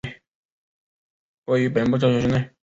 [1.45, 2.51] 位于本部教学区内。